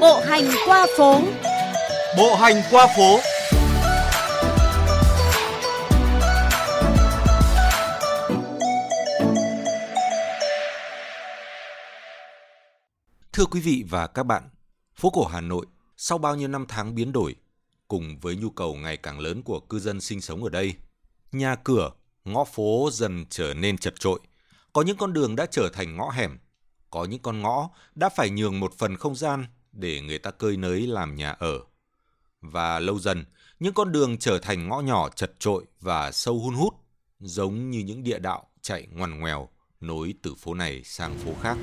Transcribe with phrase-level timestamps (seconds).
[0.00, 1.20] Bộ hành qua phố.
[2.16, 3.18] Bộ hành qua phố.
[13.32, 14.42] Thưa quý vị và các bạn,
[14.94, 15.66] phố cổ Hà Nội
[15.96, 17.34] sau bao nhiêu năm tháng biến đổi,
[17.88, 20.74] cùng với nhu cầu ngày càng lớn của cư dân sinh sống ở đây,
[21.32, 21.90] nhà cửa,
[22.24, 24.20] ngõ phố dần trở nên chật trội.
[24.72, 26.38] Có những con đường đã trở thành ngõ hẻm,
[26.90, 30.56] có những con ngõ đã phải nhường một phần không gian để người ta cơi
[30.56, 31.60] nới làm nhà ở.
[32.40, 33.24] Và lâu dần,
[33.60, 36.74] những con đường trở thành ngõ nhỏ chật trội và sâu hun hút,
[37.20, 39.48] giống như những địa đạo chạy ngoằn ngoèo
[39.80, 41.58] nối từ phố này sang phố khác.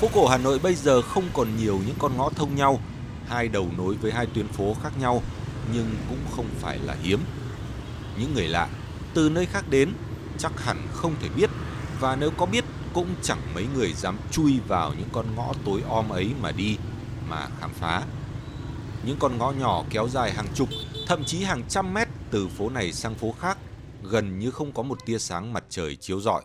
[0.00, 2.80] Phố cổ Hà Nội bây giờ không còn nhiều những con ngõ thông nhau,
[3.26, 5.22] hai đầu nối với hai tuyến phố khác nhau,
[5.74, 7.20] nhưng cũng không phải là hiếm.
[8.18, 8.68] Những người lạ
[9.14, 9.92] từ nơi khác đến
[10.38, 11.50] chắc hẳn không thể biết
[12.04, 15.82] và nếu có biết cũng chẳng mấy người dám chui vào những con ngõ tối
[15.88, 16.76] om ấy mà đi
[17.28, 18.02] mà khám phá.
[19.06, 20.68] Những con ngõ nhỏ kéo dài hàng chục,
[21.06, 23.58] thậm chí hàng trăm mét từ phố này sang phố khác,
[24.02, 26.42] gần như không có một tia sáng mặt trời chiếu rọi.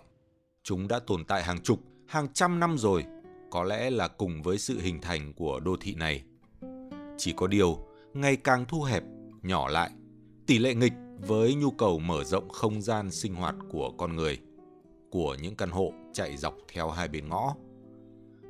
[0.63, 3.05] Chúng đã tồn tại hàng chục, hàng trăm năm rồi,
[3.51, 6.23] có lẽ là cùng với sự hình thành của đô thị này.
[7.17, 7.77] Chỉ có điều,
[8.13, 9.03] ngày càng thu hẹp,
[9.41, 9.89] nhỏ lại,
[10.47, 10.93] tỷ lệ nghịch
[11.27, 14.39] với nhu cầu mở rộng không gian sinh hoạt của con người,
[15.09, 17.55] của những căn hộ chạy dọc theo hai bên ngõ.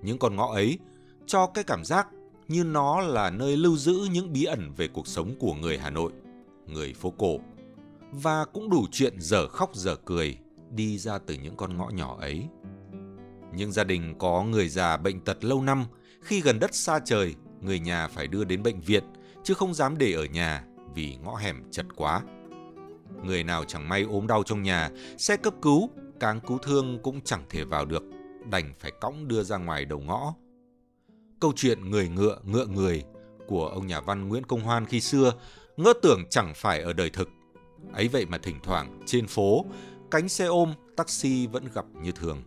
[0.01, 0.79] Những con ngõ ấy
[1.25, 2.07] cho cái cảm giác
[2.47, 5.89] như nó là nơi lưu giữ những bí ẩn về cuộc sống của người Hà
[5.89, 6.11] Nội,
[6.65, 7.37] người phố cổ,
[8.11, 10.37] và cũng đủ chuyện dở khóc dở cười
[10.71, 12.45] đi ra từ những con ngõ nhỏ ấy.
[13.55, 15.85] Những gia đình có người già bệnh tật lâu năm,
[16.21, 19.03] khi gần đất xa trời, người nhà phải đưa đến bệnh viện,
[19.43, 20.63] chứ không dám để ở nhà
[20.95, 22.21] vì ngõ hẻm chật quá.
[23.23, 25.89] Người nào chẳng may ốm đau trong nhà, xe cấp cứu,
[26.19, 28.03] càng cứu thương cũng chẳng thể vào được,
[28.51, 30.33] đành phải cõng đưa ra ngoài đầu ngõ.
[31.39, 33.03] Câu chuyện người ngựa ngựa người
[33.47, 35.33] của ông nhà văn Nguyễn Công Hoan khi xưa
[35.77, 37.29] ngỡ tưởng chẳng phải ở đời thực.
[37.93, 39.65] Ấy vậy mà thỉnh thoảng trên phố,
[40.11, 42.43] cánh xe ôm, taxi vẫn gặp như thường.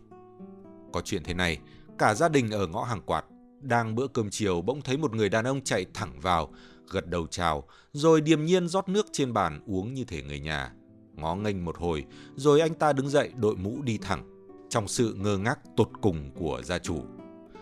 [0.93, 1.59] Có chuyện thế này,
[1.99, 3.25] cả gia đình ở ngõ hàng quạt
[3.61, 6.53] đang bữa cơm chiều bỗng thấy một người đàn ông chạy thẳng vào,
[6.91, 10.73] gật đầu chào, rồi điềm nhiên rót nước trên bàn uống như thể người nhà.
[11.23, 12.05] Ngó nghênh một hồi,
[12.37, 14.23] rồi anh ta đứng dậy đội mũ đi thẳng,
[14.69, 17.03] trong sự ngơ ngác tột cùng của gia chủ.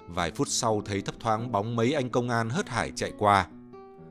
[0.09, 3.49] Vài phút sau thấy thấp thoáng bóng mấy anh công an hớt hải chạy qua.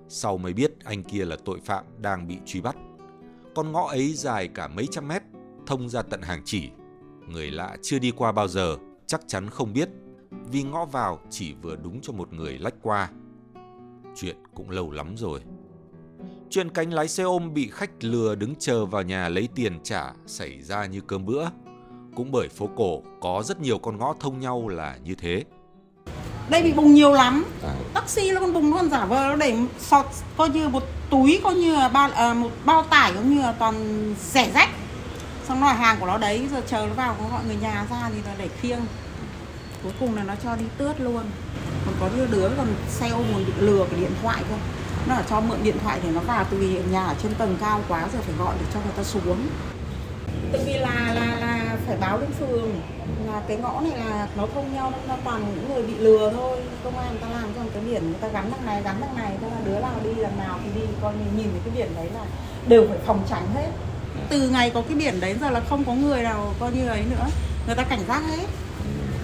[0.07, 2.75] Sau mới biết anh kia là tội phạm đang bị truy bắt.
[3.55, 5.21] Con ngõ ấy dài cả mấy trăm mét,
[5.67, 6.69] thông ra tận hàng chỉ.
[7.27, 9.89] Người lạ chưa đi qua bao giờ, chắc chắn không biết,
[10.51, 13.09] vì ngõ vào chỉ vừa đúng cho một người lách qua.
[14.15, 15.41] Chuyện cũng lâu lắm rồi.
[16.51, 20.03] Chuyện cánh lái xe ôm bị khách lừa đứng chờ vào nhà lấy tiền trả
[20.25, 21.45] xảy ra như cơm bữa.
[22.15, 25.43] Cũng bởi phố cổ có rất nhiều con ngõ thông nhau là như thế.
[26.49, 27.45] Đây bị bùng nhiều lắm.
[27.63, 27.75] À.
[27.93, 30.05] Taxi nó còn bùng nó còn giả vờ nó để sọt
[30.37, 33.51] coi như một túi coi như là bao à, một bao tải giống như là
[33.51, 33.75] toàn
[34.31, 34.69] rẻ rách.
[35.47, 38.09] Xong rồi hàng của nó đấy giờ chờ nó vào có gọi người nhà ra
[38.13, 38.79] thì nó để khiêng.
[39.83, 41.23] Cuối cùng là nó cho đi tước luôn.
[41.85, 44.55] Còn có đứa đứa còn xe ôm còn bị lừa cái điện thoại cơ
[45.07, 47.57] nó là cho mượn điện thoại để nó vào từ vì nhà ở trên tầng
[47.61, 49.47] cao quá giờ phải gọi để cho người ta xuống.
[50.51, 52.81] Tự vì là là là phải báo lên phường.
[53.27, 56.57] Là cái ngõ này là nó thông nhau nó toàn những người bị lừa thôi.
[56.83, 58.95] Công an người ta làm cho một cái biển người ta gắn đằng này gắn
[59.01, 60.87] đằng này thế là đứa nào đi đằng nào thì đi.
[61.01, 62.25] Coi nhìn, nhìn thấy cái biển đấy là
[62.67, 63.69] đều phải phòng tránh hết.
[64.29, 67.03] Từ ngày có cái biển đấy giờ là không có người nào coi như ấy
[67.09, 67.25] nữa.
[67.67, 68.45] Người ta cảnh giác hết.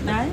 [0.05, 0.29] Đấy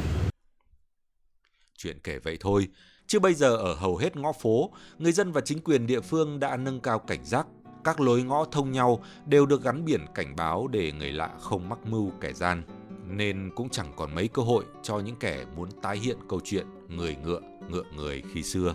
[1.83, 2.69] chuyện kể vậy thôi
[3.13, 6.41] Chứ bây giờ ở hầu hết ngõ phố, người dân và chính quyền địa phương
[6.41, 7.47] đã nâng cao cảnh giác.
[7.85, 11.69] Các lối ngõ thông nhau đều được gắn biển cảnh báo để người lạ không
[11.69, 12.63] mắc mưu kẻ gian.
[13.07, 16.67] Nên cũng chẳng còn mấy cơ hội cho những kẻ muốn tái hiện câu chuyện
[16.89, 18.75] người ngựa, ngựa người khi xưa.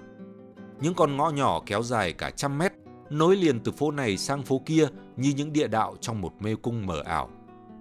[0.81, 2.71] Những con ngõ nhỏ kéo dài cả trăm mét,
[3.09, 6.55] nối liền từ phố này sang phố kia như những địa đạo trong một mê
[6.61, 7.29] cung mờ ảo.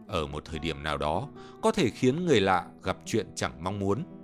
[0.08, 1.28] Ở một thời điểm nào đó,
[1.62, 4.04] có thể khiến người lạ gặp chuyện chẳng mong muốn–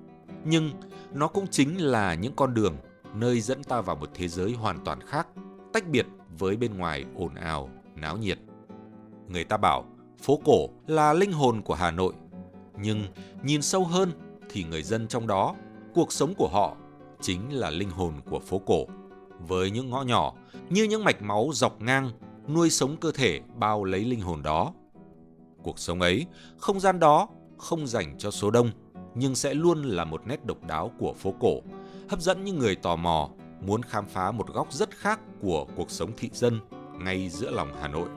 [0.44, 0.70] nhưng
[1.12, 2.76] nó cũng chính là những con đường
[3.14, 5.28] nơi dẫn ta vào một thế giới hoàn toàn khác,
[5.72, 6.06] tách biệt
[6.38, 8.38] với bên ngoài ồn ào, náo nhiệt.
[9.28, 9.84] Người ta bảo
[10.22, 12.12] phố cổ là linh hồn của Hà Nội,
[12.76, 13.04] nhưng
[13.42, 14.12] nhìn sâu hơn
[14.50, 15.54] thì người dân trong đó,
[15.94, 16.76] cuộc sống của họ
[17.20, 18.86] chính là linh hồn của phố cổ.
[19.38, 20.34] Với những ngõ nhỏ
[20.70, 22.10] như những mạch máu dọc ngang
[22.48, 24.72] nuôi sống cơ thể bao lấy linh hồn đó.
[25.62, 27.28] Cuộc sống ấy, không gian đó
[27.58, 28.70] không dành cho số đông
[29.14, 31.60] nhưng sẽ luôn là một nét độc đáo của phố cổ,
[32.08, 33.28] hấp dẫn những người tò mò
[33.60, 36.60] muốn khám phá một góc rất khác của cuộc sống thị dân
[36.98, 38.08] ngay giữa lòng Hà Nội.